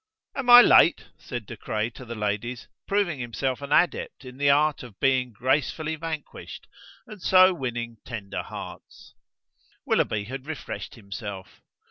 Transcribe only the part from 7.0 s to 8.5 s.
and so winning tender